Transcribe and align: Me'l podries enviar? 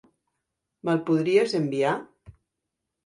Me'l 0.89 1.03
podries 1.09 1.55
enviar? 1.63 1.93